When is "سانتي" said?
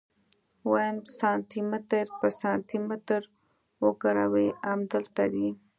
1.19-1.61, 2.41-2.77